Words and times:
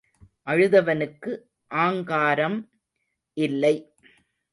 அழுதவனுக்கு 0.47 1.31
ஆங்காரம் 1.71 2.57
இல்லை. 3.37 3.75